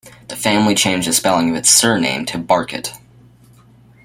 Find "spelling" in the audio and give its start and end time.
1.13-1.51